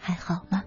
[0.00, 0.64] 还好吗？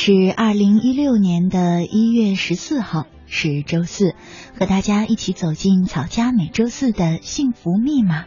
[0.00, 4.14] 是二零一六年的一月十四号，是周四，
[4.56, 8.24] 和大家一起走进草家每周四的幸福密码。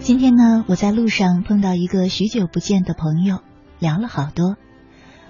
[0.00, 3.38] 今天呢，我在路上碰到一个许久不见的朋友，
[3.78, 4.56] 聊了好多。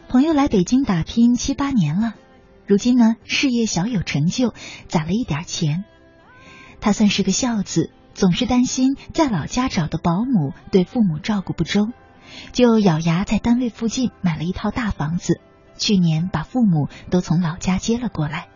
[0.09, 2.15] 朋友来北京打拼七八年了，
[2.67, 4.55] 如今呢，事业小有成就，
[4.89, 5.85] 攒了一点钱，
[6.81, 7.91] 他算是个孝子。
[8.19, 11.93] 总是担心在老家找的保姆对父母照顾不周，
[12.51, 15.41] 就咬牙在单位附近买了一套大房子。
[15.77, 18.49] 去年把父母都从老家接了过来。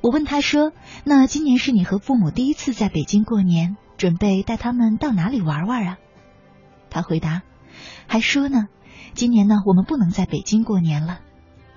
[0.00, 0.72] 我问他说
[1.06, 5.98] ：“那今年是你和父母第一次在北京过年，准备带他们到哪里玩玩啊？”
[6.90, 7.42] 他回答
[8.08, 8.66] ：“还说呢，
[9.14, 11.20] 今年呢我们不能在北京过年了。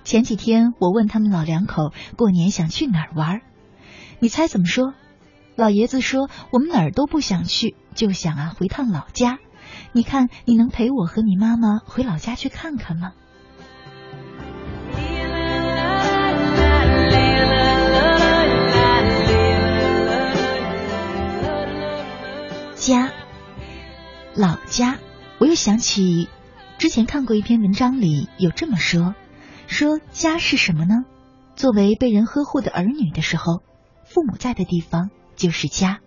[0.02, 3.42] 前几天我问他们老两口过年想去哪儿玩，
[4.18, 4.94] 你猜怎么说？”
[5.56, 9.38] 老爷子说：“我们哪儿都不想去，就想啊回趟老家。
[9.92, 13.12] 你看，你能陪我和你妈妈回老家去看看吗？”
[22.76, 23.10] 家，
[24.34, 24.98] 老家。
[25.38, 26.28] 我又想起
[26.76, 29.14] 之前看过一篇文章，里有这么说：
[29.66, 31.04] 说家是什么呢？
[31.56, 33.62] 作为被人呵护的儿女的时候，
[34.04, 35.08] 父母在的地方。
[35.36, 36.00] 就是家。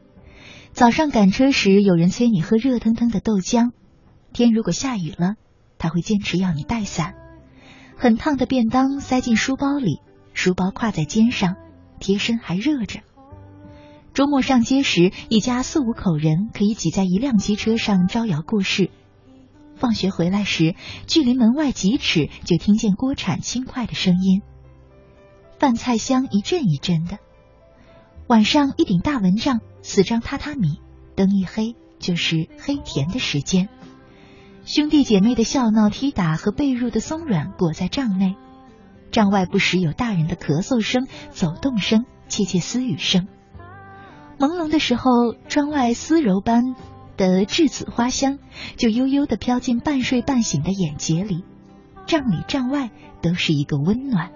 [0.74, 3.72] 早上赶车时，有人催你喝热腾腾的豆浆；
[4.34, 5.36] 天如果下雨了，
[5.78, 7.16] 他会坚持要你带伞。
[7.98, 10.00] 很烫的便当塞进书包里，
[10.34, 11.56] 书包挎在肩上，
[12.00, 13.02] 贴身还热着。
[14.14, 18.90] 周末上街时，一家四五口人可以挤在一辆机车上招摇过市。
[19.76, 20.76] 放学回来时，
[21.08, 24.42] 距离门外几尺就听见锅铲轻快的声音，
[25.58, 27.18] 饭菜香一阵一阵的。
[28.30, 30.80] 晚上一顶大蚊帐，四张榻榻米，
[31.16, 33.70] 灯一黑就是黑甜的时间。
[34.66, 38.36] 兄弟姐妹的笑闹踢打和被褥的松软裹在帐内，
[39.10, 43.28] 帐外不时有大人的咳嗽声、走动声、窃窃私语声。
[44.38, 46.76] 朦胧的时候，窗外丝柔般
[47.18, 48.38] 的栀子花香
[48.78, 51.44] 就悠悠的飘进半睡半醒的眼睫里。
[52.06, 52.92] 帐里帐外
[53.24, 54.30] 都是一个温暖、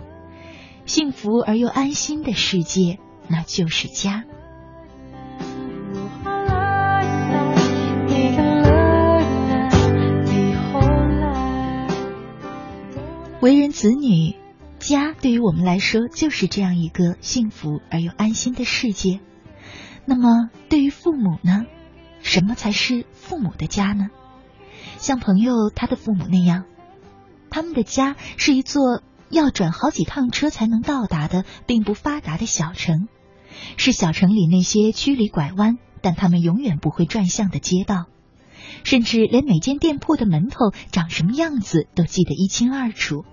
[0.88, 2.98] 幸福而又安心的世界。
[3.28, 4.24] 那就是家。
[13.42, 14.36] 为人子女，
[14.80, 19.20] 家对于我们来说就是这样一个幸福而又安心的世界。
[20.06, 21.66] 那么，对于父母呢？
[22.22, 24.08] 什么才是父母的家呢？
[24.98, 26.64] 像朋友他的父母那样，
[27.50, 29.02] 他们的家是一座。
[29.34, 33.08] 要转好几趟车才能到达的并不发达的小城，
[33.78, 38.06] 是小城里那些曲里拐弯，但他们永远不会转向的街道，
[38.84, 43.26] 甚至连每间店铺的门头长什么样子都记得一清二楚。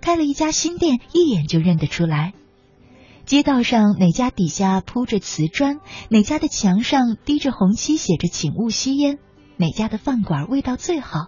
[0.00, 2.32] 开了一家新店，一眼就认得出来。
[3.26, 9.18] 街道上哪家底下铺着瓷砖，哪家的墙上滴着红漆，写着“请勿吸烟”，
[9.58, 11.26] 哪家的饭馆味道最好。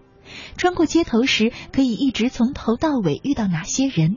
[0.56, 4.16] 穿过街头时，可以一直从头到尾遇到哪些人？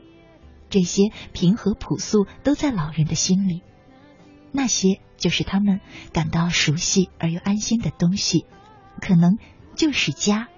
[0.70, 3.62] 这些平和朴素都在老人的心里。
[4.50, 5.80] 那些就是他们
[6.12, 8.44] 感到熟悉而又安心的东西，
[9.00, 9.38] 可能
[9.76, 10.48] 就是家。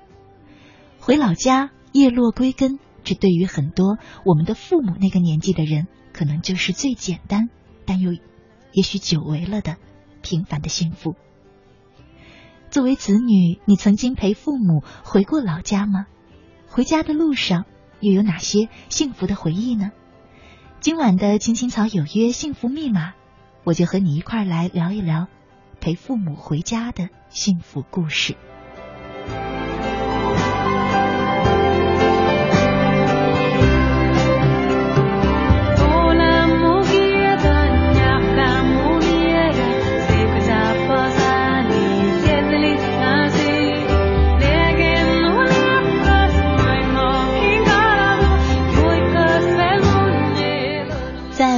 [0.98, 7.48] 回老家，叶落归根，这对于很多我们的父母那个年纪的人，可能就是最简单
[7.84, 8.12] 但又
[8.72, 9.76] 也许久违了的
[10.22, 11.14] 平凡的幸福。
[12.76, 16.04] 作为子女，你曾经陪父母回过老家吗？
[16.68, 17.64] 回家的路上
[18.00, 19.92] 又有哪些幸福的回忆呢？
[20.80, 23.14] 今晚的青青草有约幸福密码，
[23.64, 25.26] 我就和你一块来聊一聊
[25.80, 28.36] 陪父母回家的幸福故事。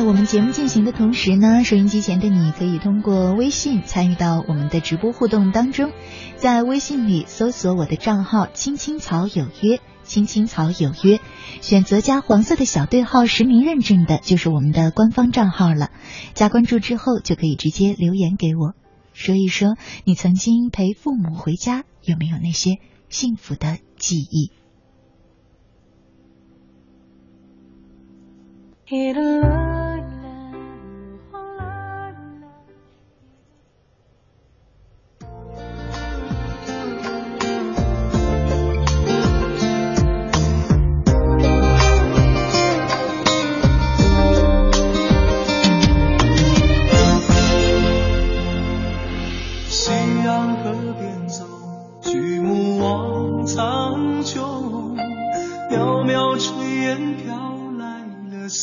[0.09, 5.93] 我们节目进行的同时呢收音机前的你可以通过微信参与到我们的直播互动当中
[6.37, 11.21] 在微信里搜索我的账号青青草有约青青草有约
[11.61, 15.91] 选择加黄色的小对号实名认证的就是我们的官方账号了。
[16.33, 18.73] 加关注之后就可以直接留言给我
[19.13, 22.79] 说一说你曾经陪父母回家有没有那些
[23.11, 24.53] 幸福的记忆。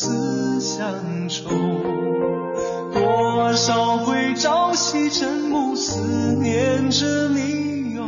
[0.06, 1.50] 思乡愁
[2.94, 7.96] 多少回朝夕晨暮思念着你。
[7.96, 8.06] 哟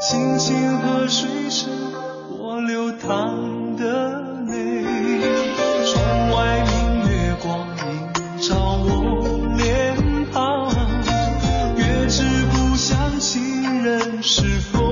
[0.00, 1.66] 清清河水是
[2.38, 4.84] 我流淌的泪。
[5.84, 8.54] 窗外明月光映照
[8.84, 9.96] 我脸
[10.32, 10.70] 庞
[11.76, 12.22] 月之
[12.52, 14.83] 故乡亲人是否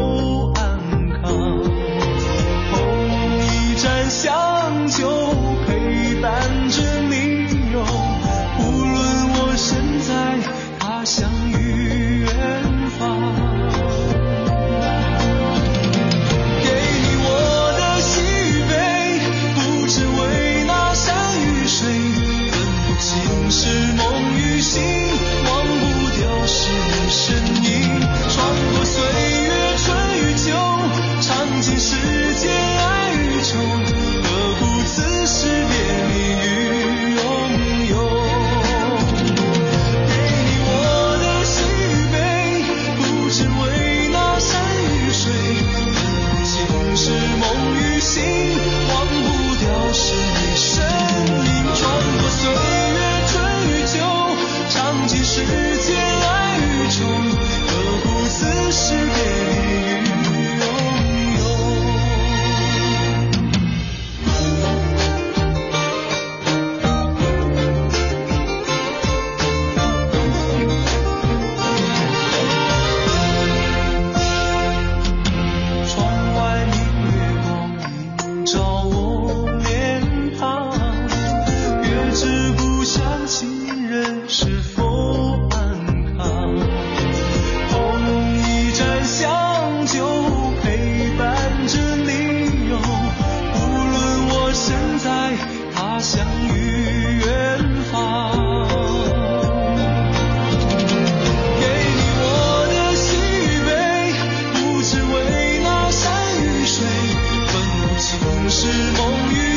[108.54, 109.51] 是梦与。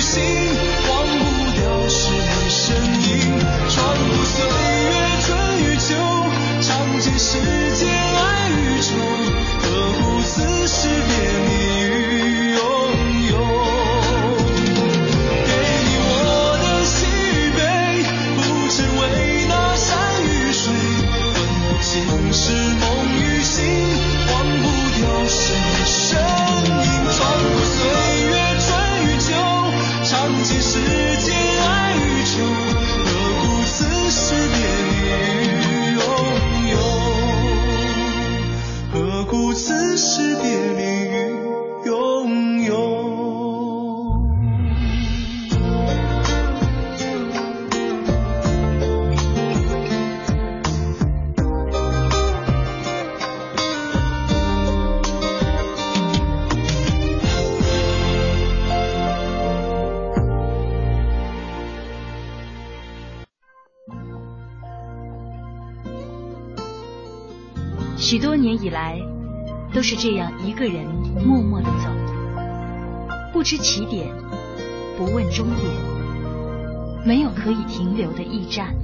[77.95, 78.75] 可以停留的驿站。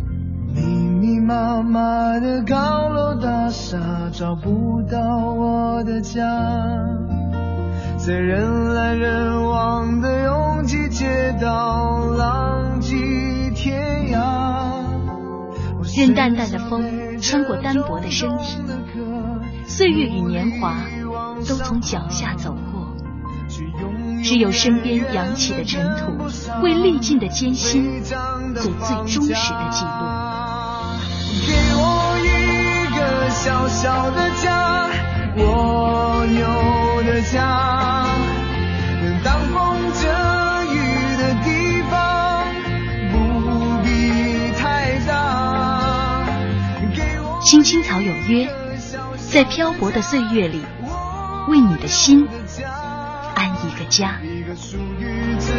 [0.56, 3.78] 密密麻麻的高楼大厦，
[4.12, 5.00] 找不到
[5.34, 6.22] 我的家。
[7.98, 14.82] 在人来人往的拥挤街道，浪迹天涯。
[15.96, 18.58] 任淡淡的风穿过单薄的身体，
[19.66, 20.78] 岁月与年华
[21.48, 22.88] 都从脚下走过，
[24.24, 26.18] 只有身边扬起的尘土，
[26.62, 29.92] 为历尽的艰辛做最忠实的记录。
[31.48, 31.84] 给我
[32.24, 32.28] 一
[32.96, 34.90] 个小小的家，
[35.38, 38.08] 蜗牛的家，
[39.02, 40.08] 能挡风遮
[40.66, 40.76] 雨
[41.18, 42.46] 的地方，
[43.12, 43.16] 不
[43.84, 46.24] 必太大。
[47.44, 48.48] 青青草有约，
[49.32, 50.62] 在漂泊的岁月里，
[51.50, 52.28] 为你的心
[53.82, 54.20] 个家。
[54.24, 55.54] 一个属于自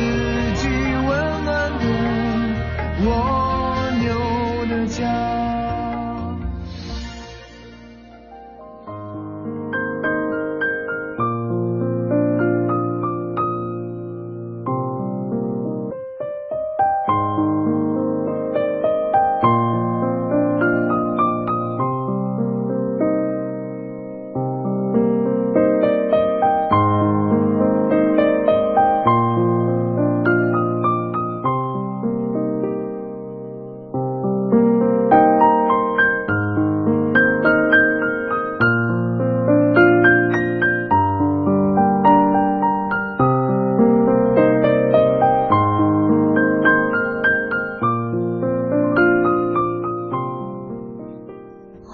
[0.54, 1.84] 己温暖的
[3.04, 5.31] 蜗牛的家。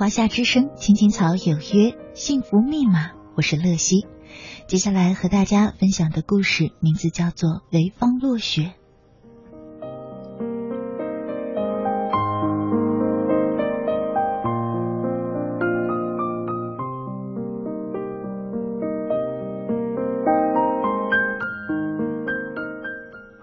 [0.08, 4.06] 夏之声，青青草有约，幸福密码，我是乐西。
[4.66, 8.62] 接下来和大家分享的故事名字叫做《潍坊落雪》。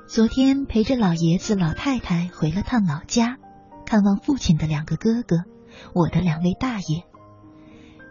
[0.08, 3.38] 昨天陪着老爷子、老太太回了趟老家，
[3.86, 5.44] 看望父亲的两个哥哥。
[5.94, 7.04] 我的两位大爷，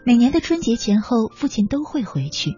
[0.05, 2.57] 每年的春节前后，父亲都会回去。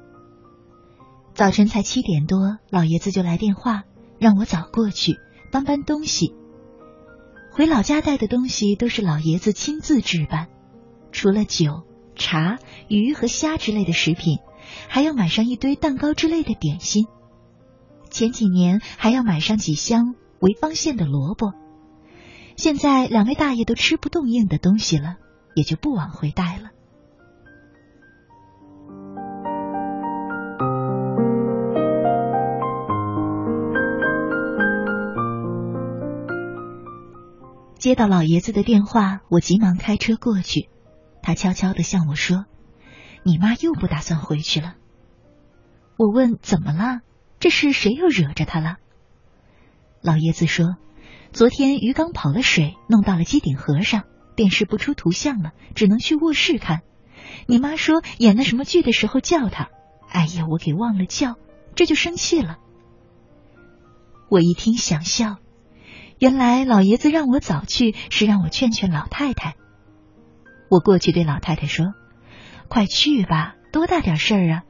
[1.34, 3.84] 早晨才七点多，老爷子就来电话，
[4.18, 5.16] 让我早过去
[5.52, 6.34] 搬搬东西。
[7.52, 10.48] 回老家带的东西都是老爷子亲自置办，
[11.12, 11.84] 除了酒、
[12.14, 12.58] 茶、
[12.88, 14.38] 鱼和虾之类的食品，
[14.88, 17.06] 还要买上一堆蛋糕之类的点心。
[18.10, 21.52] 前几年还要买上几箱潍坊县的萝卜。
[22.56, 25.18] 现在两位大爷都吃不动硬的东西了，
[25.54, 26.70] 也就不往回带了。
[37.78, 40.70] 接到老爷子的电话，我急忙开车过去。
[41.22, 42.46] 他悄悄的向我说
[43.22, 44.76] ：“你妈又不打算回去了。”
[45.98, 47.02] 我问：“怎么了？
[47.38, 48.78] 这是谁又惹着她了？”
[50.00, 50.76] 老爷子说。
[51.36, 54.04] 昨天鱼缸跑了水，弄到了机顶盒上，
[54.36, 56.80] 电视不出图像了，只能去卧室看。
[57.46, 59.68] 你妈说演那什么剧的时候叫他，
[60.08, 61.34] 哎呀，我给忘了叫，
[61.74, 62.56] 这就生气了。
[64.30, 65.36] 我一听想笑，
[66.18, 69.56] 原来老爷子让我早去是让我劝劝老太太。
[70.70, 71.92] 我过去对老太太说
[72.68, 74.62] ：“快去吧，多大点事儿啊！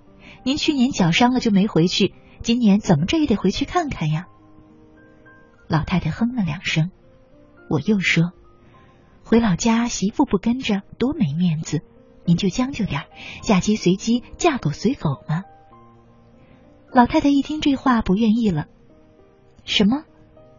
[0.42, 4.26] 您去年脚伤了就没回去，今年怎么着也得回去看看呀。”
[5.68, 6.90] 老太太哼了两声，
[7.68, 8.32] 我又说
[9.25, 11.82] ：“回老家，媳妇不跟着，多没面子。
[12.25, 13.04] 您就将就点
[13.42, 15.44] 嫁鸡随鸡，嫁狗随狗嘛。”
[16.92, 18.66] 老太太一听这话，不愿意了
[19.64, 20.04] ：“什么？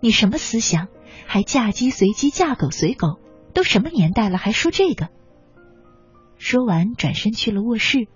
[0.02, 0.88] 你什么思想？
[1.26, 3.20] 还嫁鸡随鸡，嫁狗随狗？
[3.54, 5.10] 都什么年代了，还说这个？”
[6.38, 8.08] 说完，转身去了卧室，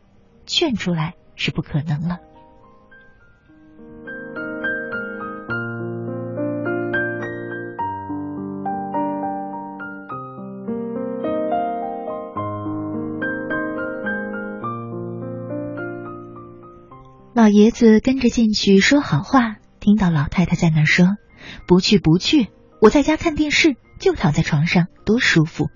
[0.45, 2.19] 劝出来是不可能了。
[17.41, 21.07] 老爷子跟着进去说好话，听到老太太在那说
[21.65, 25.71] ：“不去不去，我在家看电视，就躺在床上，多舒服。”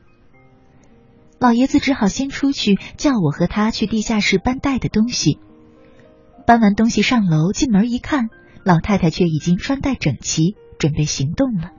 [1.42, 5.40] 老爷子只好先出去，叫我和他去地下室搬带的东西。
[6.46, 8.30] 搬完东西上楼，进门一看，
[8.64, 11.72] 老太太却已经穿戴整齐，准备行动了。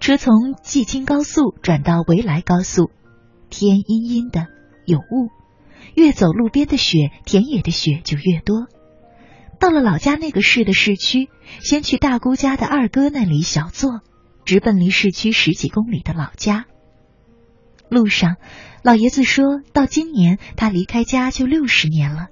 [0.00, 2.90] 车从济青高速转到潍来高速，
[3.50, 4.46] 天阴阴的，
[4.86, 5.28] 有雾，
[5.94, 8.66] 越走路边的雪，田野的雪就越多。
[9.60, 11.28] 到了老家那个市的市区，
[11.60, 14.00] 先去大姑家的二哥那里小坐，
[14.44, 16.66] 直奔离市区十几公里的老家。
[17.88, 18.36] 路上，
[18.82, 22.28] 老爷子说到今年他离开家就六十年了。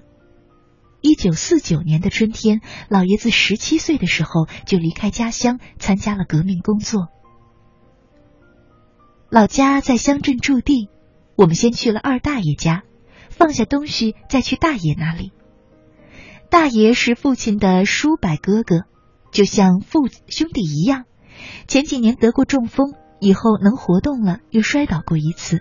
[1.01, 7.07] 一九四九年的春天，老爷子十七岁的时候就离开家乡，参加了革命工作。
[9.29, 10.89] 老家在乡镇驻地，
[11.35, 12.83] 我们先去了二大爷家，
[13.37, 15.31] 放下东西再去大爷那里。
[16.49, 18.85] 大爷是父亲的叔伯哥哥，
[19.31, 21.05] 就像父兄弟一样。
[21.67, 25.59] 前几年得过中风，以后能活动了，又摔倒过一次，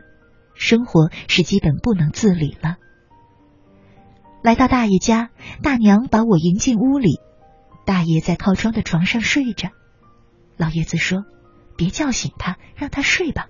[0.55, 2.77] 生活是基本不能自理了。
[4.43, 5.31] 来到大爷家，
[5.63, 7.21] 大娘把我迎进屋里，
[7.85, 9.71] 大爷在靠窗的床上睡着。
[10.57, 11.25] 老爷子说
[11.77, 13.49] ：“别叫醒他，让他睡吧。”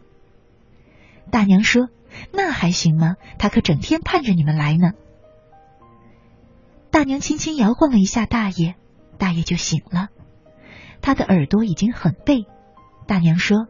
[1.30, 1.88] 大娘说
[2.32, 3.16] ：“那还行吗？
[3.38, 4.92] 他可整天盼着你们来呢。”
[6.90, 8.74] 大娘轻轻摇晃了一下大爷，
[9.18, 10.08] 大爷就醒了。
[11.02, 12.46] 他的耳朵已经很背。
[13.06, 13.68] 大娘说：“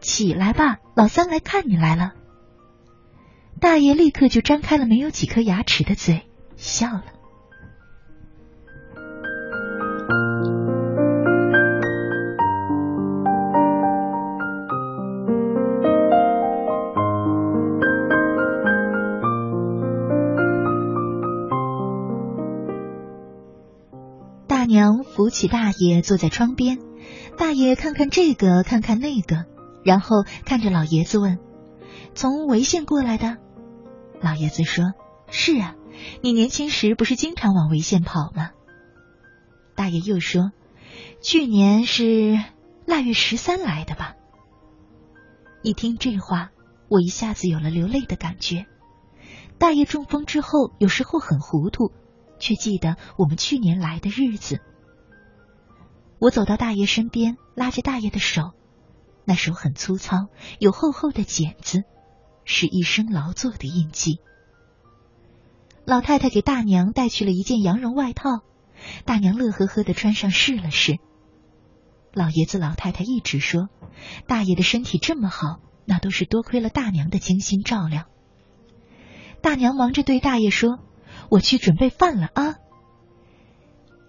[0.00, 2.14] 起来吧，老三来看你来了。”
[3.60, 7.04] 大爷立刻就张开了没有几颗牙齿的嘴，笑了。
[24.98, 26.78] 扶起大爷坐在窗边，
[27.38, 29.46] 大爷看看这个，看看那个，
[29.84, 31.38] 然后看着老爷子问
[32.14, 33.38] ：“从潍县过来的？”
[34.20, 34.92] 老爷子说
[35.30, 35.74] ：“是啊，
[36.22, 38.50] 你年轻时不是经常往潍县跑吗？”
[39.74, 40.52] 大爷又说
[41.22, 42.38] ：“去年是
[42.86, 44.14] 腊月十三来的吧？”
[45.62, 46.50] 一听这话，
[46.88, 48.66] 我一下子有了流泪的感觉。
[49.58, 51.92] 大爷中风之后，有时候很糊涂。
[52.38, 54.58] 却记得我们去年来的日子。
[56.22, 58.52] 我走到大爷身边，拉着大爷的手，
[59.24, 60.28] 那手很粗糙，
[60.60, 61.82] 有厚厚的茧子，
[62.44, 64.20] 是一生劳作的印记。
[65.84, 68.42] 老太太给大娘带去了一件羊绒外套，
[69.04, 71.00] 大娘乐呵呵的穿上试了试。
[72.12, 73.68] 老爷子老太太一直说，
[74.28, 78.04] 大爷的身体这么好，那都是多亏了大娘的精心照料。
[79.40, 80.78] 大娘忙着对大爷说。
[81.30, 82.56] 我去准备饭了啊！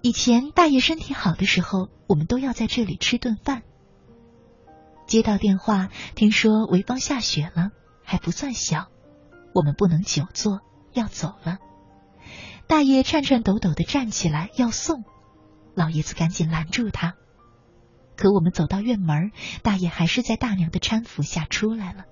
[0.04, 3.64] 以前大爷身体好的时候，我们都要在这里吃顿饭。
[5.08, 7.70] 接到电话，听说潍坊下雪了，
[8.04, 8.90] 还不算小，
[9.56, 10.60] 我们不能久坐，
[10.92, 11.60] 要走了。
[12.68, 15.06] 大爷颤颤抖抖的站起来要送，
[15.74, 17.14] 老爷子赶紧拦住他。
[18.18, 22.04] 可我们走到院门，大爷还是在大娘的搀扶下出来了。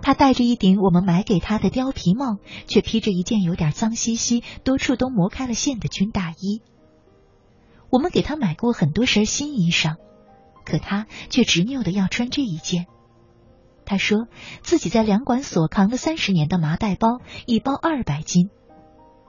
[0.00, 6.62] 他戴着一顶我们买给他的貂皮帽，却披着一件有点脏兮兮、多处都磨开了线的军大衣。
[7.90, 9.96] 我们给他买过很多身新衣裳，
[10.64, 12.86] 可他却执拗的要穿这一件。
[13.84, 14.26] 他说
[14.62, 18.50] 自己在粮管所扛了三十年的麻袋包，一包二百斤，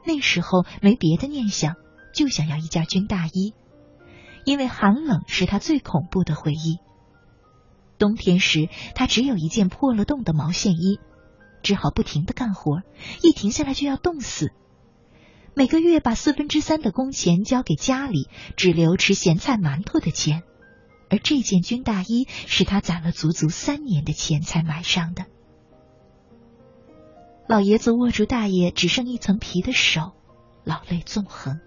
[0.03, 1.75] 那时候没别的念想，
[2.13, 3.53] 就想要一件军大衣，
[4.45, 6.79] 因为寒冷是他最恐怖的回忆。
[7.99, 10.99] 冬天时，他只有一件破了洞的毛线衣，
[11.61, 12.81] 只好不停的干活，
[13.21, 14.51] 一停下来就要冻死。
[15.57, 20.43] 每个月把四分之三的工钱交给家里，只留吃咸菜馒头的钱。
[21.09, 25.25] 而这件军大衣是他攒了足足三年的钱才买上的。
[27.47, 30.11] 老爷子握住大爷只剩一层皮的手，
[30.63, 31.59] 老泪纵横。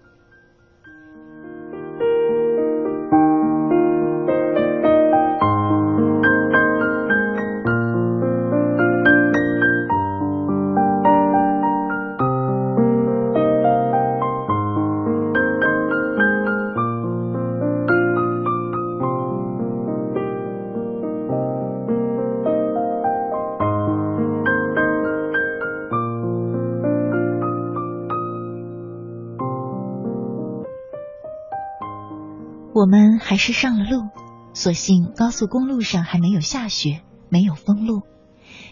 [33.31, 34.09] 还是上了路，
[34.53, 38.01] 所幸高速公路上还没有下雪，没有封路。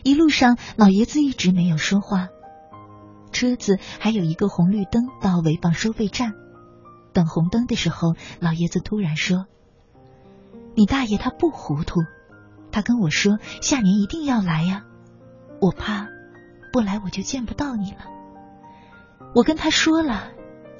[0.03, 2.27] 一路上，老爷子一直没有说话。
[3.31, 6.33] 车子还有一个红绿灯到潍坊收费站，
[7.13, 9.45] 等红灯的时候，老爷子突然说
[10.75, 12.01] ：“你大爷他不糊涂，
[12.69, 14.83] 他跟我说下年一定要来呀，
[15.61, 16.09] 我怕
[16.73, 17.99] 不来我就见不到你了。
[19.33, 20.33] 我跟他说了，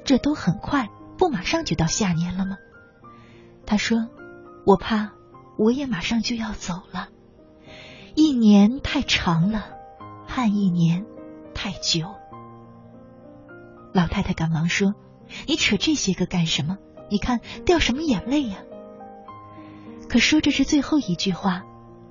[0.03, 2.57] 这都很快，不马上就到下年了吗？”
[3.69, 4.08] 他说
[4.65, 5.12] ：“我怕
[5.55, 7.10] 我也马上就要走了，
[8.15, 9.77] 一年太长了，
[10.27, 11.05] 盼一年
[11.53, 12.15] 太久。
[13.93, 14.95] 老太太赶忙说
[15.45, 16.79] ：“你扯这些个干什么？
[17.12, 18.58] 你看掉什么眼泪呀？”
[20.10, 21.63] 可说着这最后一句话，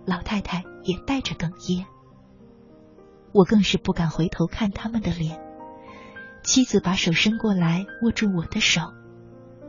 [0.06, 1.86] 老太太也带着哽咽。
[3.32, 5.40] 我更是不敢回头看他们的脸。
[6.44, 8.92] 妻子把手伸过来握住我的手。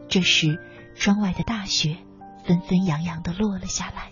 [0.07, 0.59] 这时，
[0.99, 1.95] 窗外的大雪
[2.43, 4.11] 纷纷扬扬的落了下来。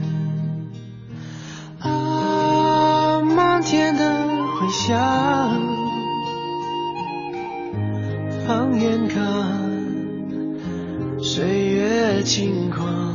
[12.23, 13.10] 轻情况。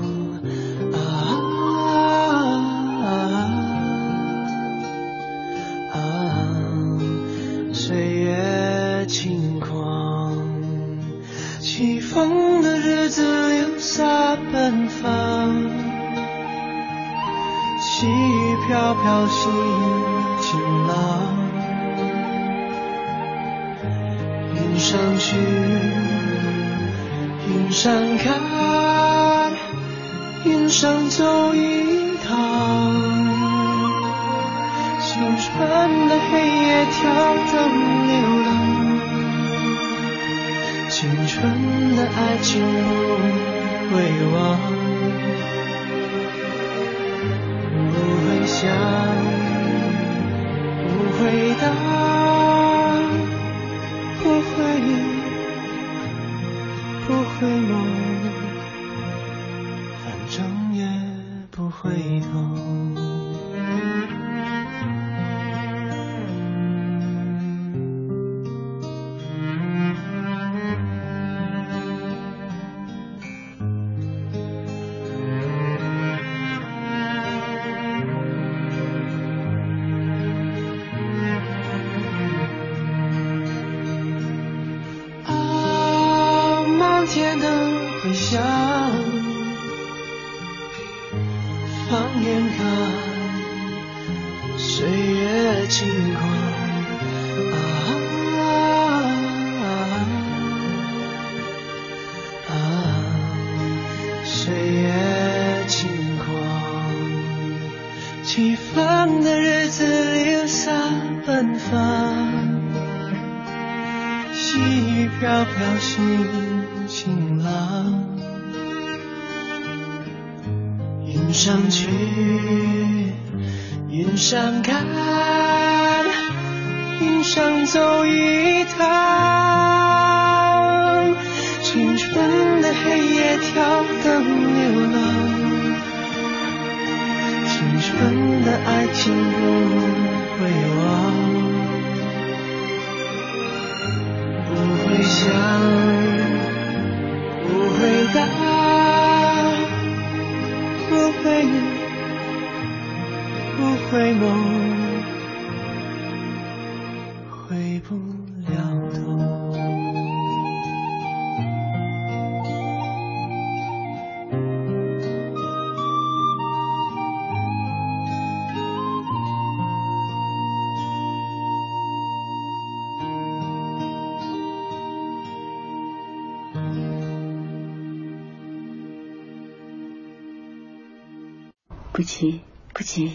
[181.96, 182.42] 不急，
[182.74, 183.10] 不急，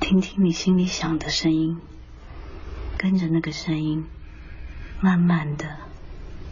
[0.00, 1.78] 听听你心里想的声音。
[2.96, 4.04] 跟着那个声音，
[5.00, 5.76] 慢慢的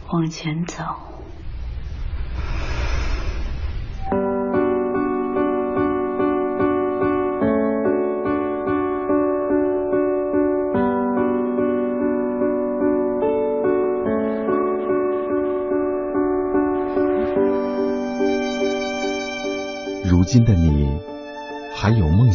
[0.07, 1.16] 往前走。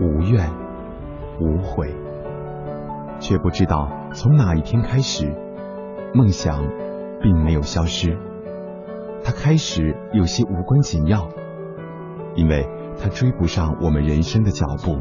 [0.00, 0.50] 无怨
[1.38, 1.94] 无悔。
[3.20, 5.30] 却不知道从哪一天开始，
[6.14, 6.64] 梦想
[7.20, 8.18] 并没有消失，
[9.22, 11.28] 它开始有些无关紧要，
[12.34, 12.66] 因为
[12.98, 14.98] 它追不上我们人生的脚步，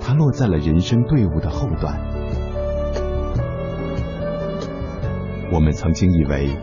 [0.00, 2.00] 它落在了人生队伍的后段。
[5.52, 6.56] 我们曾经以为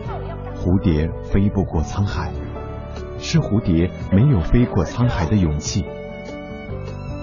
[0.56, 2.32] 蝴蝶飞不过沧海，
[3.18, 5.84] 是蝴蝶没有飞过沧海的勇气。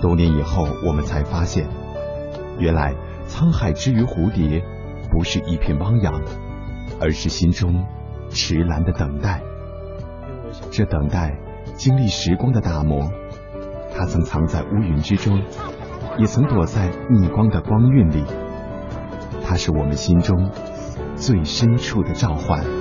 [0.02, 1.70] 多年以后，我们才发现，
[2.60, 2.94] 原来。
[3.30, 4.62] 沧海之于蝴蝶，
[5.10, 6.22] 不是一片汪洋，
[7.00, 7.86] 而是心中
[8.30, 9.42] 迟来的等待。
[10.70, 11.40] 这等待
[11.78, 13.10] 经历时光的打磨，
[13.96, 15.42] 它曾藏在乌云之中，
[16.18, 18.26] 也曾躲在逆光的光晕里。
[19.46, 20.52] 它是我们心中
[21.16, 22.81] 最深处的召唤。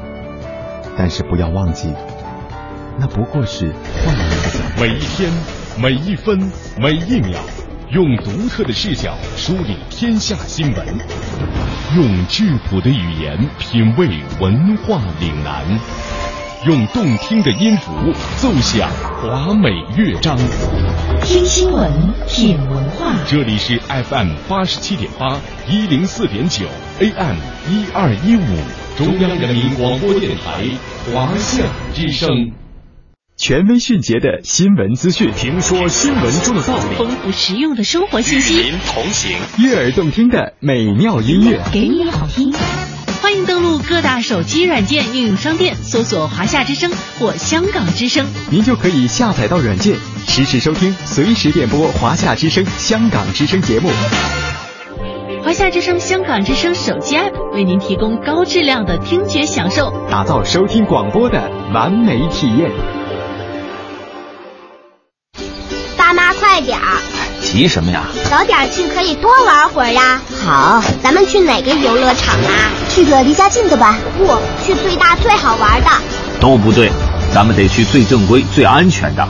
[1.01, 1.91] 但是不要忘记。
[2.99, 3.73] 那不过是
[4.05, 4.79] 换了一个角度。
[4.79, 5.31] 每一天，
[5.81, 6.37] 每一分，
[6.77, 7.39] 每一秒，
[7.89, 10.85] 用独特的视角梳理天下新闻，
[11.95, 14.09] 用质朴的语言品味
[14.39, 15.65] 文化岭南，
[16.67, 17.91] 用动听的音符
[18.37, 18.87] 奏响
[19.19, 20.37] 华美乐章。
[21.23, 21.91] 听新闻，
[22.27, 23.15] 品文化。
[23.25, 26.67] 这里是 FM 八十七点八，一零四点九
[26.99, 27.37] ，AM
[27.67, 30.63] 一二一五，中央人民广播电台
[31.03, 31.63] 华夏
[31.95, 32.29] 之声。
[33.35, 42.53] 权威迅捷的新闻资讯，听说新闻中的道理，丰富实用的生活信息，与您同行，悦耳动听的美妙音乐，给你好听。
[43.19, 53.89] 欢迎登录各大手机软件应用商店，搜索“华夏之声”或“香港之声”，您就可以下载到软件，实时收听，随时点播华夏之声、香港之声节目。
[55.43, 62.69] 华夏之声、香港之声手机 App 为您提供高质量的听觉享受，打造收听广播的完美体验。
[65.97, 67.01] 爸妈，快点儿！
[67.41, 68.03] 急什么呀？
[68.29, 70.21] 早点去可以多玩会儿呀。
[70.45, 72.69] 好，咱们去哪个游乐场啊？
[72.89, 73.97] 去个离家近的吧。
[74.19, 74.27] 不，
[74.63, 75.89] 去最大最好玩的。
[76.39, 76.91] 都不对，
[77.33, 79.27] 咱们得去最正规、最安全的。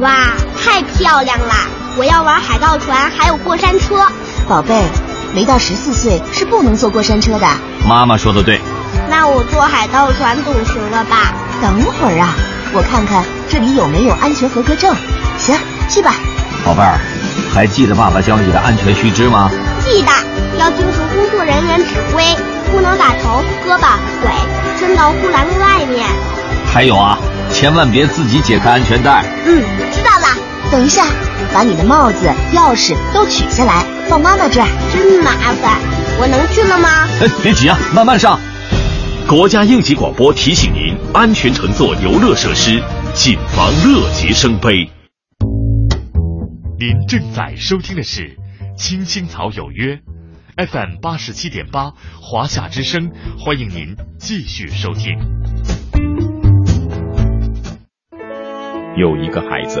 [0.00, 1.54] 哇，太漂亮了！
[1.96, 4.04] 我要玩海盗船，还有过山车。
[4.48, 4.82] 宝贝，
[5.34, 7.46] 没到十四岁是不能坐过山车的。
[7.86, 8.60] 妈妈说的对。
[9.10, 11.34] 那我坐海盗船总行了吧？
[11.60, 12.34] 等会儿啊，
[12.72, 14.94] 我看看这里有没有安全合格证。
[15.38, 15.54] 行，
[15.88, 16.14] 去吧，
[16.64, 16.98] 宝贝儿，
[17.52, 19.50] 还记得爸爸教你的安全须知吗？
[19.84, 20.12] 记得，
[20.58, 22.24] 要听从工作人员指挥，
[22.72, 24.32] 不能把头、胳膊、腿
[24.78, 26.06] 伸到护栏外面。
[26.72, 27.18] 还有啊，
[27.52, 29.24] 千万别自己解开安全带。
[29.44, 30.28] 嗯，知道了。
[30.70, 31.04] 等一下，
[31.54, 34.66] 把你的帽子、钥匙都取下来，放妈妈这儿。
[34.92, 35.30] 真麻
[35.62, 35.78] 烦，
[36.18, 36.88] 我能去了吗？
[37.22, 38.40] 哎，别急啊，慢慢上。
[39.28, 42.82] 国家应急广播提醒您：安全乘坐游乐设施，
[43.14, 44.90] 谨防乐极生悲。
[46.76, 48.22] 您正在收听的是
[48.76, 50.00] 《青青草有约》
[50.66, 55.16] ，FM 八十七点八，华夏之声，欢迎您继续收听。
[58.96, 59.80] 有一个孩子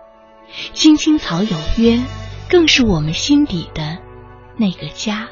[0.73, 1.99] 青青草有约，
[2.49, 3.97] 更是我们心底的
[4.57, 5.27] 那个家。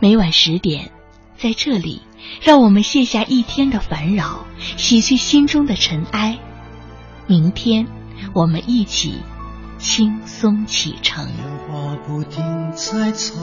[0.00, 0.90] 每晚十点，
[1.38, 2.02] 在这里，
[2.42, 6.38] 让我们卸下一天的烦扰，洗去心中的尘埃。
[7.26, 7.86] 明天，
[8.34, 9.20] 我们一起
[9.78, 11.26] 轻松启程。
[11.26, 11.36] 电
[11.68, 13.34] 话不停在吵，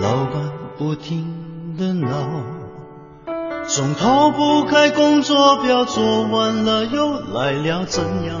[0.00, 2.42] 老板不停的闹，
[3.66, 8.40] 总逃不开工作表，做完了又来了，怎样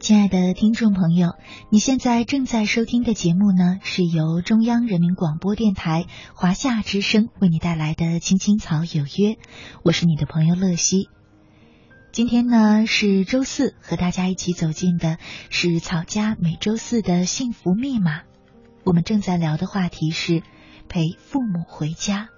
[0.00, 1.34] 亲爱的听众朋友，
[1.70, 9.34] 你现在正在收听的节目呢，是由中央人民广播电台华夏之声为你带来的《青青草有约》，
[9.82, 11.08] 我是你的朋友乐西。
[12.12, 15.18] 今天呢是周四，和大家一起走进的
[15.50, 18.22] 是草家每周四的幸福密码。
[18.84, 20.42] 我们正在聊的话题是
[20.88, 22.28] 陪父母回家。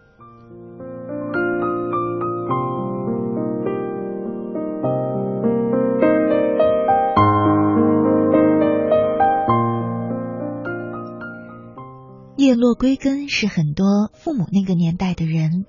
[12.51, 15.67] 叶落归根是很多父母那个年代的人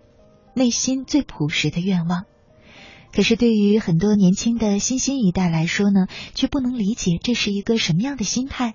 [0.56, 2.24] 内心最朴实的愿望，
[3.14, 8.74] 可是对于很多年轻的新兴一代来说呢，却不能理解这是一个什么样的心态。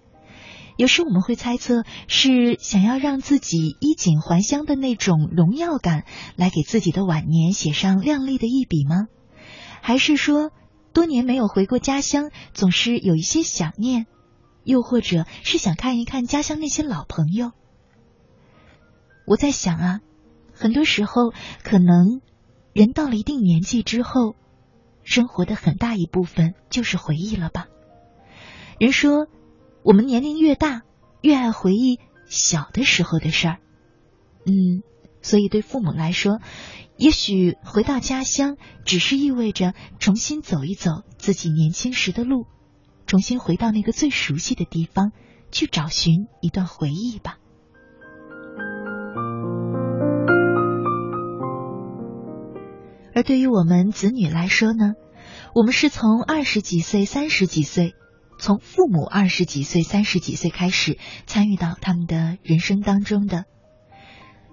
[0.76, 6.04] 有时我们会猜测，是想要让自己衣锦还乡的那种荣耀感，
[6.36, 9.08] 来给自己的晚年写上亮丽的一笔吗？
[9.82, 10.52] 还是说，
[10.92, 14.06] 多年没有回过家乡，总是有一些想念，
[14.62, 17.50] 又或者是想看一看家乡那些老朋友？
[19.26, 20.00] 我在想啊，
[20.54, 22.22] 很多时候可能
[22.72, 24.36] 人到了一定年纪之后，
[25.02, 27.66] 生活的很大一部分就是回忆了吧。
[28.78, 29.26] 人说，
[29.82, 30.82] 我们年龄越大，
[31.22, 33.58] 越爱回忆小的时候的事儿。
[34.44, 34.82] 嗯，
[35.22, 36.40] 所以对父母来说，
[36.96, 42.46] 也许回到家乡，只是意味着重新走一走自己年轻时的路，
[43.06, 45.10] 重新回到那个最熟悉的地方，
[45.50, 47.38] 去找寻一段回忆吧。
[53.16, 54.92] 而对于我们子女来说呢，
[55.54, 57.94] 我们是从二十几岁、三十几岁，
[58.38, 63.46] 从父母二十几岁、三十几岁开始参与到他们的人生当中的。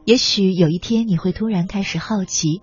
[0.05, 2.61] 也许有一天你会突然开始好奇，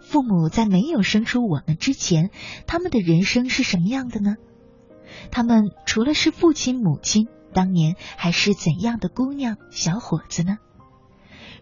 [0.00, 2.30] 父母在没有生出我们之前，
[2.66, 4.34] 他们的人生是什么样的呢？
[5.30, 10.58] 他们除了是父亲、母亲，当年还是怎样的姑娘、小伙子呢？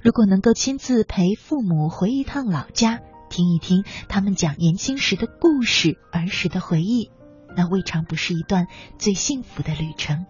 [0.01, 3.01] 如果能够亲自陪父母回一趟老家。
[3.29, 7.11] 听一听他们讲年轻时的故事、儿时的回忆，
[7.57, 8.67] 那未尝不是一段
[8.99, 10.27] 最幸福的旅程。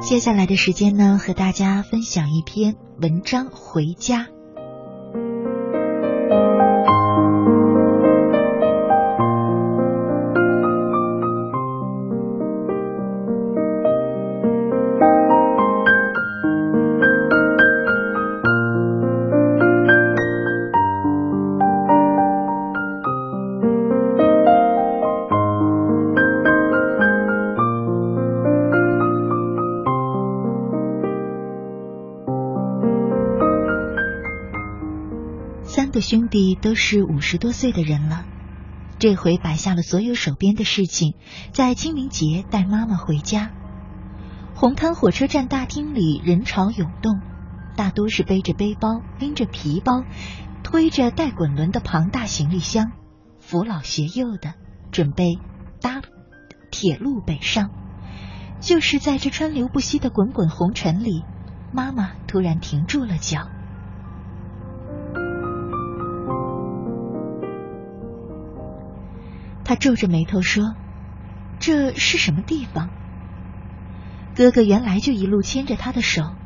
[0.00, 4.24] 接下来的时间呢，和大家分享一篇文章《回家》。
[35.74, 38.24] 三个兄弟都是五十多岁的人了，
[39.00, 41.16] 这回摆下了所有手边的事情，
[41.52, 43.50] 在清明节带妈妈回家。
[44.54, 47.20] 红磡火车站大厅里人潮涌动，
[47.74, 50.04] 大多是背着背包、拎着皮包、
[50.62, 52.92] 推着带滚轮的庞大行李箱，
[53.40, 54.54] 扶老携幼的，
[54.92, 55.40] 准备
[55.80, 56.02] 搭
[56.70, 57.70] 铁路北上。
[58.60, 61.24] 就是在这川流不息的滚滚红尘里，
[61.72, 63.48] 妈妈突然停住了脚。
[69.74, 70.76] 他皱着眉头说
[71.58, 72.90] ：“这是什么地方？”
[74.36, 76.36] 哥哥原来就一路牵着他的手，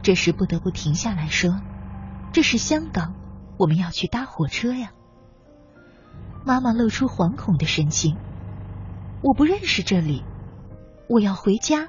[0.00, 1.60] 这时不得不停下来说
[2.32, 3.14] ：“这是香港，
[3.58, 4.92] 我们要去搭火车呀。”
[6.46, 8.16] 妈妈露出惶恐的神情
[9.20, 10.24] ：“我不认识这里，
[11.10, 11.88] 我要回家。”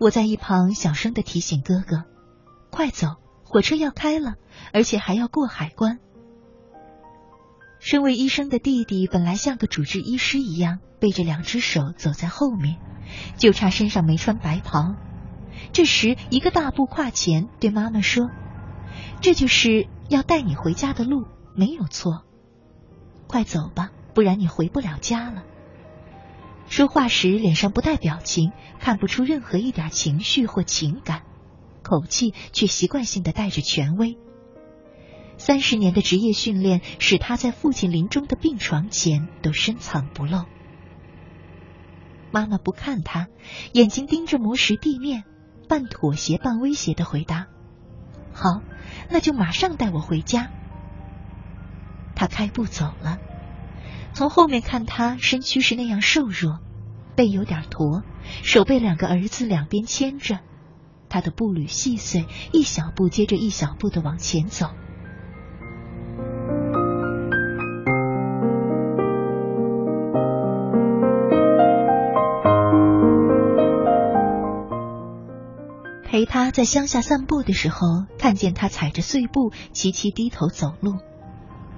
[0.00, 2.04] 我在一旁小声的提醒哥哥
[2.72, 4.36] ：“快走，火车要开了，
[4.72, 5.98] 而且还要过海关。”
[7.86, 12.78] 身为医生的弟弟本来像个主治医师一样，背着两只手走在后面。
[13.36, 14.96] 就差身上没穿白袍。
[15.72, 18.28] 这时，一个大步跨前，对妈妈说
[19.22, 22.24] ：“这就是要带你回家的路，没有错。
[23.28, 25.44] 快走吧，不然你回不了家了。”
[26.66, 31.22] 说话时脸上不带表情，看不出任何一点情绪或情感，
[31.84, 34.18] 口气却习惯性的带着权威。
[35.38, 40.44] 三十年的职业训练使他在父亲临终的病床前都深藏不露。
[42.32, 43.28] 妈妈不看他，
[43.72, 45.24] 眼睛盯着磨石地面，
[45.68, 47.46] 半妥协半威胁的回答
[48.34, 48.62] ：“好，
[49.10, 50.50] 那就马上带我回家。”
[52.14, 53.18] 他开步走了。
[54.12, 56.60] 从后面看，他身躯是那样瘦弱，
[57.14, 58.02] 背有点驼，
[58.42, 60.40] 手被两个儿子两边牵着，
[61.08, 64.70] 他的步履细碎，一小步接着一小步的往前走。
[76.28, 80.98] 他在乡下散步的时候，看见他踩着碎步，齐齐低头走路。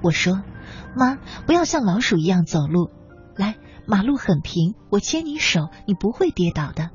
[0.03, 0.43] 我说
[0.97, 2.91] ：“妈，不要像老鼠一样走路。
[3.37, 6.91] 来，马路很平，我牵你手，你不会跌倒的。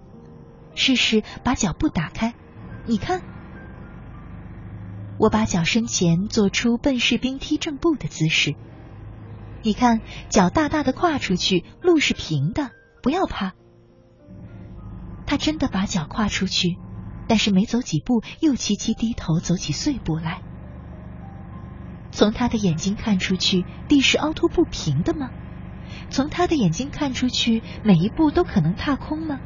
[0.76, 2.34] 试试把脚步打开，
[2.86, 3.22] 你看。”
[5.20, 8.56] 我把脚伸前，做出笨士兵踢正步的姿势。
[9.62, 13.54] 你看，脚大大的跨出去，路是平的，不要怕。
[15.26, 16.78] 他真的把脚跨出去。
[17.28, 20.41] 但是没走几步，又齐齐低头走起碎步来。
[22.11, 25.30] 从他的眼睛看出去，地是凹凸不平的吗？
[26.09, 29.39] 从他的眼睛看出去，每一步都可能踏空吗？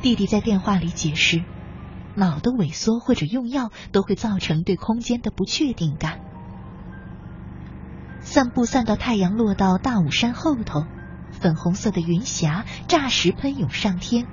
[0.00, 1.44] 弟弟在电话里解释，
[2.14, 6.20] 脑的萎缩或者用药都会造成对空间的不确定感。
[8.20, 10.84] 散步散到太阳落到大武山后头，
[11.32, 14.26] 粉红色的云霞霎时喷涌上天。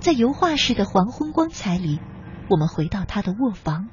[0.00, 2.00] 在油画似的黄昏光彩里，
[2.48, 3.88] 我们回到他的卧房。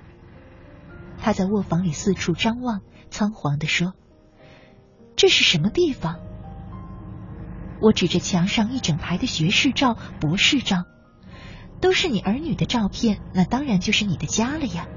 [1.19, 3.93] 他在卧房里四处张望，仓皇地说
[5.17, 6.19] ：“这是什么地方？”
[7.81, 10.85] 我指着墙上一整排的学士照、博士照，
[11.79, 14.87] 都是你儿女的照片，那当然就是你的家了呀。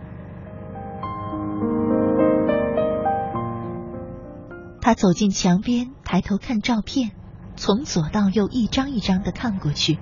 [4.80, 7.10] 他走进墙边，抬头看照片，
[7.54, 9.98] 从左到右一张一张的看过去。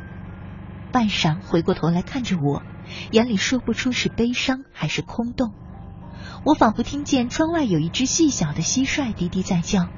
[0.92, 2.62] 半晌，回过头来看着我，
[3.10, 5.52] 眼里说不出是悲伤还是空洞。
[6.44, 9.88] 我仿佛听见窗外有一只细小的蟋蟀低低在叫。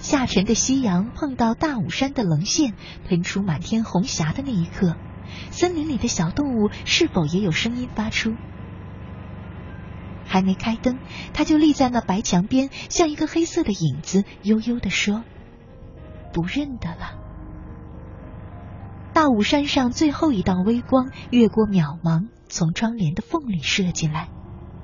[0.00, 2.74] 下沉的夕阳碰到大武山的棱线，
[3.08, 4.96] 喷出满天红霞的那一刻，
[5.50, 8.34] 森林里的小动物是否也有声音发出？
[10.24, 10.98] 还没开灯，
[11.34, 15.24] 他就立在那白墙边，像一个黑色的影子，悠悠地说
[16.32, 17.18] ：“不认得了。”
[19.14, 24.28] 大武山上最后一道微光越过渺茫，从窗帘的缝里射进来，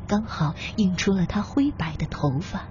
[0.06, 2.68] 刚好映出了他灰白的头发。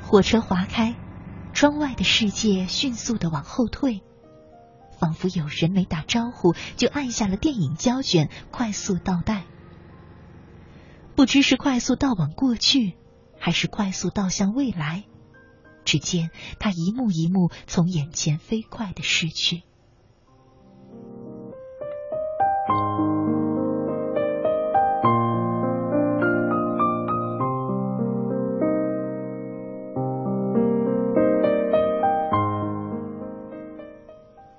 [0.00, 0.94] 火车划开，
[1.52, 4.02] 窗外的世界迅速的往后退，
[5.00, 9.42] 仿佛有人没打招呼就按下了电影胶卷，快速倒带。
[11.16, 12.96] 不知是快速倒往过去，
[13.40, 15.04] 还是快速倒向未来。
[15.86, 19.62] 只见他一幕一幕从眼前飞快的逝去。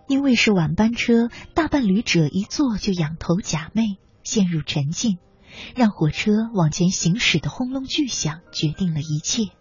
[0.07, 5.17] 因为是晚班车，大半旅者一坐就仰头假寐，陷入沉静，
[5.75, 9.51] 让火车往前行驶的轰隆巨响决定了一切。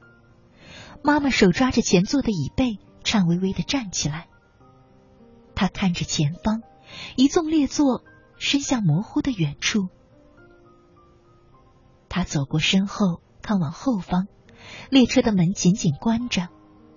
[1.03, 4.29] 妈妈手抓着前座的椅背，颤巍巍的站起来。
[5.55, 6.63] 她看着前方，
[7.17, 8.03] 一纵列座
[8.39, 9.89] 伸向模糊的远处。
[12.09, 14.27] 她走过身后，看往后方，
[14.91, 16.49] 列车的门紧紧关着，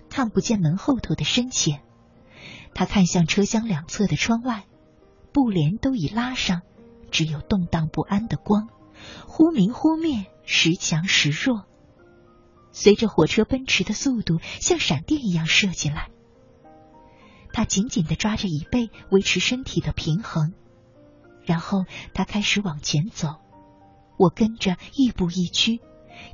[0.10, 1.82] 看不见门后头的深浅。
[2.74, 4.66] 她看向车厢两侧的窗外，
[5.34, 6.62] 布帘都已拉上，
[7.12, 8.70] 只有动荡不安的光，
[9.28, 11.66] 忽明忽灭，时强时弱。
[12.72, 16.10] 随着火车奔驰的速度，像闪电一样射进来。
[17.52, 20.54] 他紧紧的抓着椅背，维持身体的平衡，
[21.44, 23.36] 然后他开始往前走。
[24.18, 25.80] 我跟着亦步亦趋，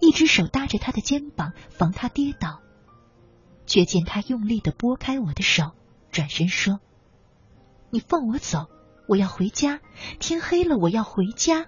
[0.01, 2.61] 一只手搭着他的肩膀，防他跌倒。
[3.65, 5.71] 却见他用力的拨开我的手，
[6.11, 6.79] 转身说
[7.89, 8.67] ：“你放我走，
[9.07, 9.81] 我要回家。
[10.19, 11.65] 天黑了，我要回家。”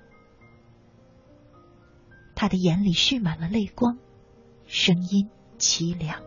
[2.36, 3.97] 他的眼里蓄满了泪光。
[4.68, 6.22] 声音凄凉。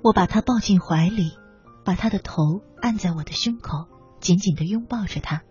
[0.00, 1.32] 我把他抱进怀里，
[1.84, 3.86] 把他的头按在我的胸口，
[4.20, 5.42] 紧紧的拥抱着他。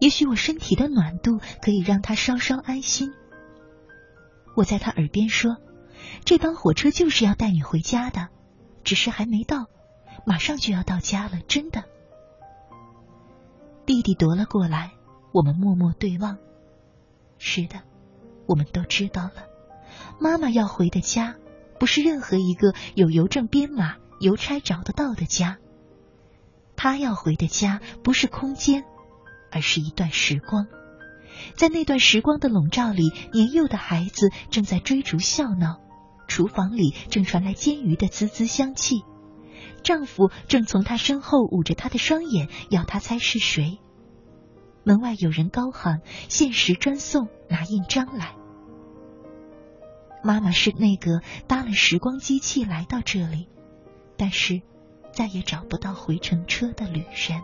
[0.00, 3.12] 也许我身体的暖度可以让他稍稍安心。
[4.54, 5.56] 我在他耳边说
[6.24, 8.28] ：“这班火车就是要带你回家的，
[8.84, 9.66] 只是还没到，
[10.24, 11.84] 马上就要到家了，真的。”
[13.86, 14.92] 弟弟踱了过来，
[15.32, 16.38] 我们默默对望。
[17.38, 17.82] 是的，
[18.46, 19.48] 我们都知道了，
[20.20, 21.34] 妈妈要回的家，
[21.78, 25.58] 不是任何一个有邮政编码、邮差找得到的家。
[26.76, 28.84] 他要回的家，不是空间。
[29.54, 30.66] 而是一段时光，
[31.54, 35.80] 在那段时光的笼罩里，年幼的孩子正在追逐笑闹，
[36.26, 39.04] 厨房里正传来煎鱼的滋滋香气，
[39.84, 43.78] 丈夫正从他身后捂着他的双眼，要他猜是谁。
[44.82, 48.34] 门外有人高喊：“限时专送，拿印章来。”
[50.24, 53.48] 妈妈是那个搭了时光机器来到这里，
[54.18, 54.62] 但是
[55.12, 57.40] 再也找不到回程车的旅人。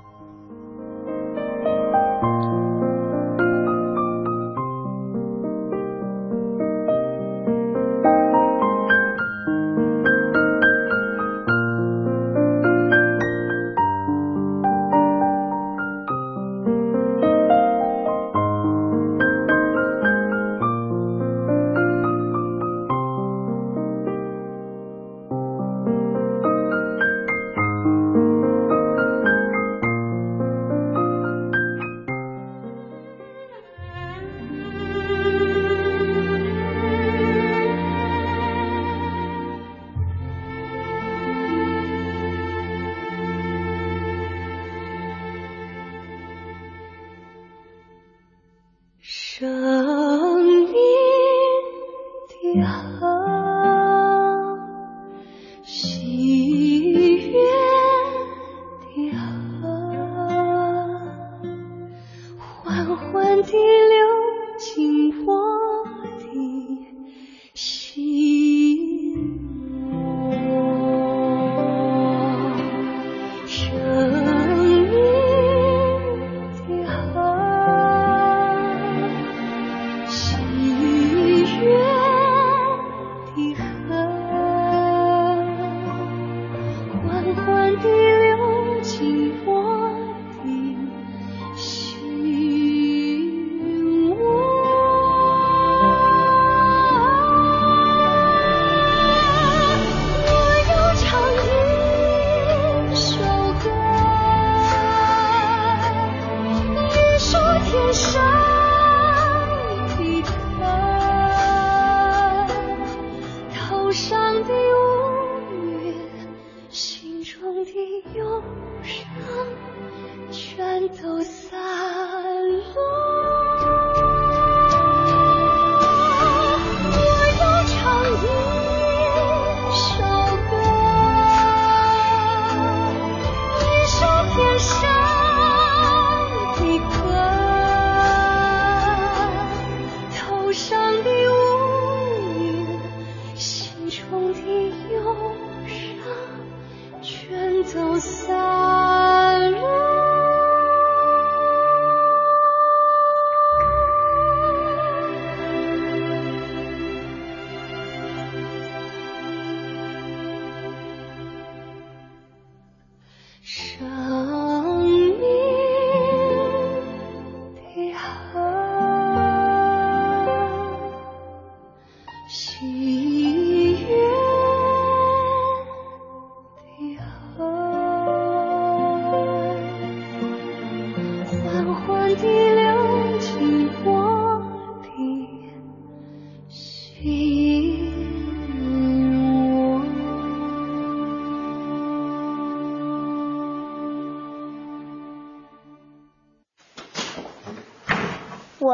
[187.03, 187.09] 我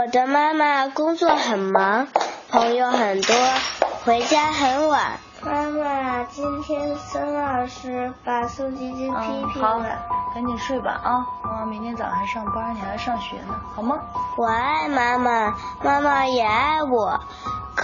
[0.09, 2.09] 的妈妈工作很忙，
[2.51, 3.37] 朋友很多，
[4.05, 5.21] 回家很晚。
[5.43, 9.69] 妈妈，今天孙老师把宋晶晶批评了。
[9.69, 9.79] 好，
[10.35, 11.25] 赶紧睡吧啊！
[11.45, 14.01] 妈妈明天早上还上班，你还要上学呢，好吗？
[14.37, 15.55] 我爱妈妈，
[15.85, 17.21] 妈妈也爱我，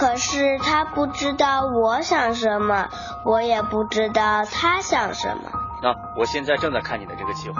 [0.03, 2.89] 可是他不知道我想什么，
[3.23, 5.43] 我也不知道他想什么。
[5.81, 7.55] 那我现在正在看你的这个计划。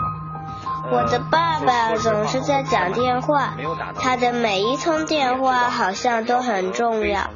[0.92, 3.54] 我的爸爸总是在讲电话，
[3.98, 7.30] 他的每一通电话好像都很重要。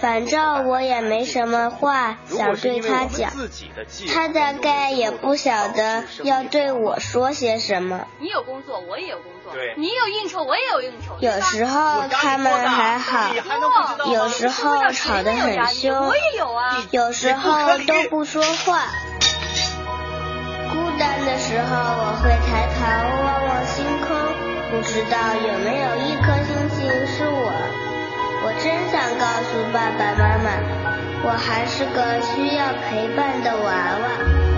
[0.00, 3.30] 反正我也没什么话想对他讲，
[4.14, 8.06] 他大概也不晓得要对我说些什么。
[8.18, 9.37] 你有工作，我也有工作；
[9.76, 11.16] 你有应酬，我也有应酬。
[11.20, 13.34] 有时候他们还好，
[14.12, 16.84] 有时候吵得很凶，我也有啊。
[16.90, 18.86] 有时候都不说话。
[20.70, 22.80] 孤单的时候，我会抬头
[23.24, 24.08] 望望星空，
[24.70, 27.48] 不知道有没有一颗星星是我。
[28.40, 30.46] 我真想告诉爸爸妈妈，
[31.24, 34.57] 我还是个需要陪伴的娃娃。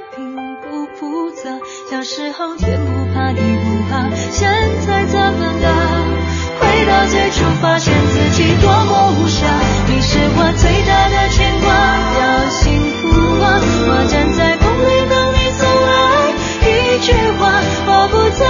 [0.15, 1.49] 并不复杂，
[1.89, 4.49] 小时候天不怕地不怕，现
[4.85, 6.05] 在怎么了？
[6.59, 9.45] 回到最初，发现自己多么无暇。
[9.87, 11.71] 你是我最大的牵挂，
[12.19, 12.59] 要幸
[12.99, 13.07] 福
[13.41, 13.45] 啊！
[13.87, 15.89] 我站在风里等你送来
[16.67, 17.41] 一句话，
[17.87, 18.41] 我不在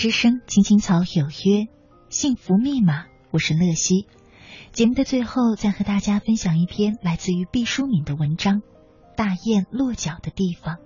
[0.00, 1.68] 之声，青青草有约，
[2.08, 4.06] 幸福密码，我是乐西。
[4.72, 8.62] 节目的最后，再和大家分享一篇来自于毕淑敏的文章
[9.14, 10.76] 《大雁落脚的地方》。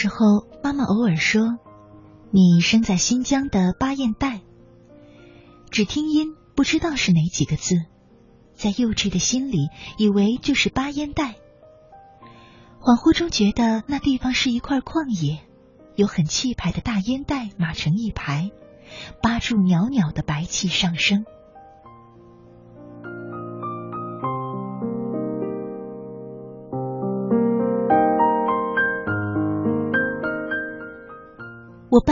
[0.00, 1.58] 时候，妈妈偶尔说
[2.32, 4.40] ：“你生在新疆的巴彦岱。”
[5.70, 7.74] 只听音，不知道是哪几个字，
[8.54, 11.34] 在幼稚的心里，以为就是巴彦岱。
[12.80, 15.40] 恍惚中觉得那地方是一块旷野，
[15.96, 18.50] 有很气派的大烟袋码成一排，
[19.20, 21.26] 八柱袅袅的白气上升。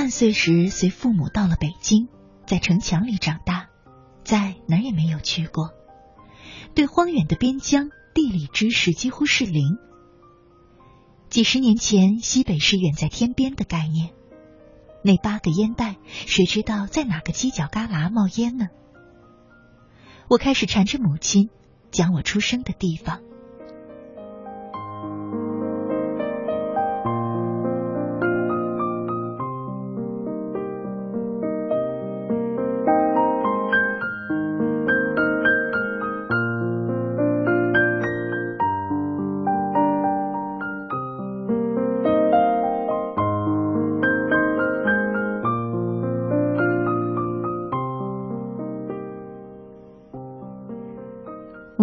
[0.09, 2.09] 半岁时随父母到了北京，
[2.47, 3.69] 在城墙里长大，
[4.25, 5.75] 在哪儿也没有去过，
[6.75, 9.77] 对荒远的边疆地理知识几乎是零。
[11.29, 14.15] 几十年前，西北是远在天边的概念。
[15.03, 18.69] 那八个烟袋，谁知道在哪个犄角旮旯冒烟呢？
[20.31, 21.51] 我开始缠着母亲，
[21.91, 23.21] 讲我出生的地方。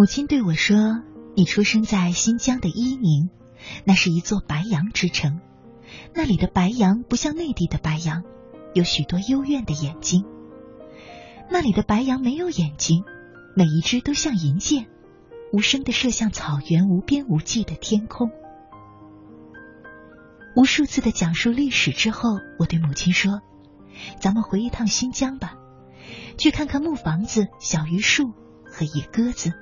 [0.06, 1.02] 母亲对我说
[1.34, 3.28] ：“你出生在新疆的伊宁，
[3.82, 5.40] 那是一座白羊之城。
[6.14, 8.22] 那里的白羊不像内地的白羊，
[8.72, 10.24] 有许多幽怨的眼睛。
[11.50, 13.02] 那里的白羊没有眼睛，
[13.56, 14.86] 每一只都像银箭，
[15.52, 18.30] 无声的射向草原无边无际的天空。”
[20.54, 23.40] 无数次的讲述历史之后，我对母亲说
[24.22, 25.56] ：“咱们回一趟新疆吧，
[26.38, 28.34] 去看看木房子、小榆树
[28.66, 29.52] 和野鸽子。”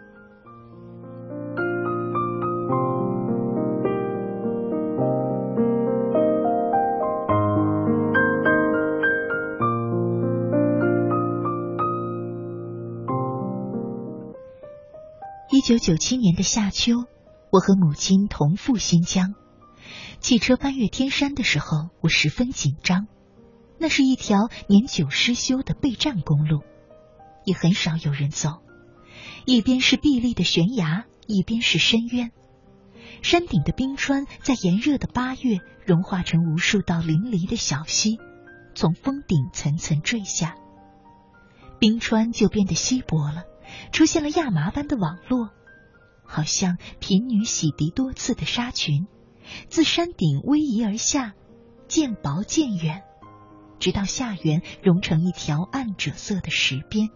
[15.65, 17.07] 九九七年的夏秋，
[17.51, 19.33] 我和母亲同赴新疆。
[20.21, 23.07] 汽车翻越天山的时候，我十分紧张。
[23.79, 26.61] 那是一条年久失修的备战公路，
[27.47, 28.59] 也很少有人走。
[29.47, 32.31] 一边是壁立的悬崖，一边是深渊。
[33.23, 38.19] 山顶的冰川在炎热的八月融化成无数道淋漓的小溪，
[38.75, 40.57] 从峰顶层层坠下，
[41.79, 43.45] 冰川就变得稀薄了。
[43.93, 45.51] 出现了亚麻般的网络，
[46.25, 49.07] 好像贫女洗涤多次的纱裙，
[49.69, 51.35] 自山顶逶迤而下，
[51.87, 53.03] 渐薄渐远，
[53.79, 57.09] 直到下缘融成一条暗赭色的石边。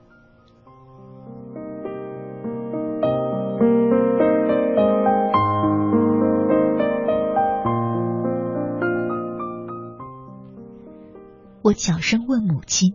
[11.62, 12.94] 我小声问母亲：“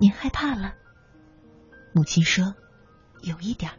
[0.00, 0.74] 您害怕了？”
[1.92, 2.54] 母亲说。
[3.22, 3.72] 有一点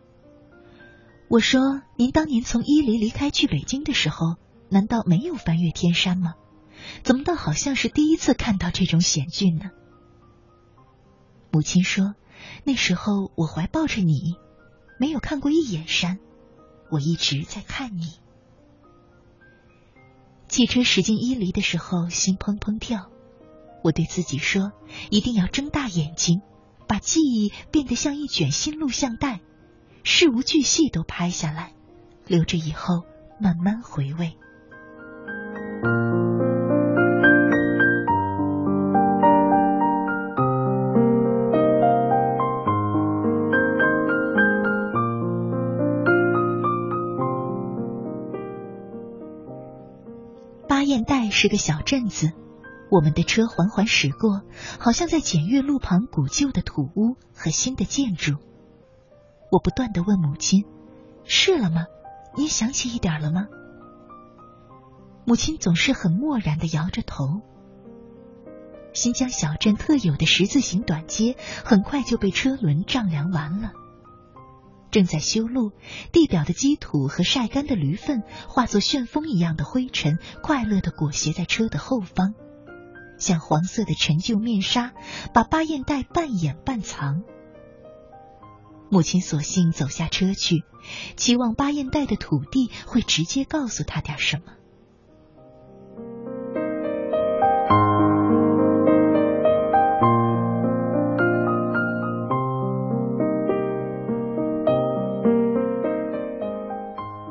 [1.30, 4.36] 我说：“您当年从伊犁离开去北京的时候，
[4.70, 6.36] 难道没有翻越天山吗？
[7.04, 9.72] 怎么倒好像是第一次看到这种险峻呢？”
[11.52, 12.14] 母亲说
[12.64, 14.36] ：“那时候我怀抱着你，
[15.00, 16.20] 没有看过一眼山，
[16.92, 18.20] 我一直在看你。”
[20.48, 23.10] 汽车驶进伊犁的时候，心砰砰跳。
[23.84, 24.72] 我对自己说
[25.10, 26.42] ：“一定要睁大眼睛。”
[26.94, 29.40] 把记忆变得像一卷新录像带，
[30.04, 31.74] 事无巨细都拍下来，
[32.28, 33.02] 留着以后
[33.40, 34.38] 慢慢回味。
[50.68, 52.34] 巴彦岱是个小镇子。
[52.94, 54.44] 我们的车缓缓驶过，
[54.78, 58.36] 好像在检阅路旁古旧的土屋和新的建筑。
[59.50, 60.64] 我不断的问母亲
[61.26, 61.88] ：“是了吗？
[62.38, 63.48] 你想起一点了吗？”
[65.26, 67.42] 母亲总是很漠然的摇着头。
[68.94, 71.36] 新疆小镇特有的十字形短街
[71.66, 73.72] 很快就被车轮丈量完了。
[74.92, 75.72] 正在修路，
[76.12, 82.36] 地表的积土和晒干的驴粪化作旋风一样的灰尘，快乐的裹挟在车的后方。
[83.24, 84.92] 像黄色的陈旧面纱，
[85.34, 87.24] 把巴彦岱半掩半藏。
[88.90, 90.66] 母亲索性走下车去，
[91.16, 94.52] 期望巴彦岱的土地会直接告诉他点什么。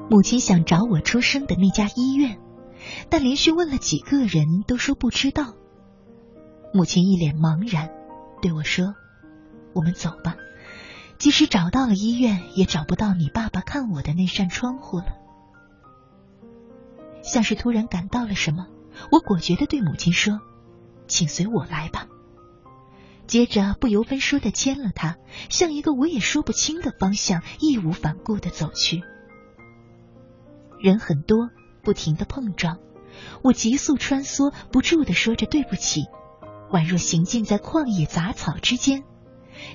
[0.09, 2.39] 母亲想找我出生的那家医院，
[3.11, 5.55] 但连续问了几个人，都说不知道。
[6.75, 7.91] 母亲一脸茫然，
[8.41, 8.95] 对我说
[9.75, 10.37] ：“我们走吧，
[11.19, 15.07] 即使找到了医院，也找不到你爸爸看我的那扇窗户了。”
[17.23, 18.67] 像是突然感到了什么，
[19.11, 20.41] 我果决的对母亲说
[21.07, 22.09] ：“请随我来吧。”
[23.29, 25.19] 接着不由分说的牵了她，
[25.51, 29.03] 向一个我也说不清的方向义无反顾的走去。
[30.81, 31.51] 人很多，
[31.83, 32.79] 不停的碰撞，
[33.43, 36.07] 我急速穿梭，不住的说着对不起。
[36.73, 39.05] 宛若行进在旷野杂草之间，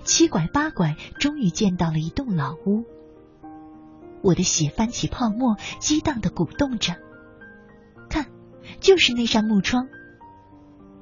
[0.04, 2.86] 七拐八拐，终于见到了一栋老屋。
[4.24, 6.96] 我的血翻起泡沫，激荡的鼓动着。
[8.10, 8.26] 看
[8.80, 9.88] 就是那扇木窗。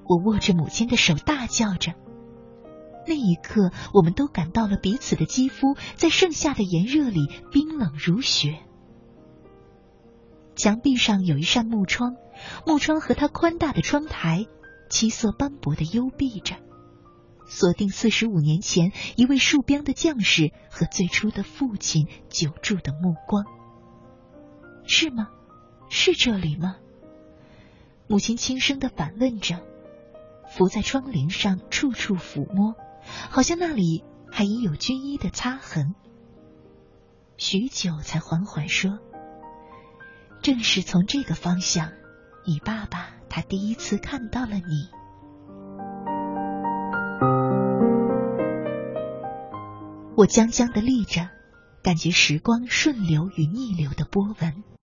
[0.03, 1.93] 我握着母亲的手，大叫着。
[3.07, 8.59] 那一刻，我们都感到了彼此的肌肤在盛夏的炎热里冰冷如雪。
[10.55, 12.17] 墙壁上有一扇木窗，
[12.65, 14.47] 木窗和它宽大的窗台，
[14.89, 16.55] 漆色斑驳的幽闭着，
[17.47, 23.45] 锁定四十五年前一位戍边的将士和最初的父亲久住的目光。
[24.85, 25.29] 是吗？
[25.89, 26.77] 是这里吗？
[28.07, 29.61] 母亲轻声的反问着，
[30.47, 32.75] 伏在窗棂上，处处抚摸。
[33.29, 35.93] 好像那里还已有军衣的擦痕。
[37.37, 38.99] 许久才缓缓说
[40.41, 41.91] ：“正是从这个方向，
[42.45, 44.89] 你爸爸他第一次看到了你。”
[50.17, 51.29] 我僵僵的立着，
[51.83, 54.63] 感觉时光顺流与逆流的波纹。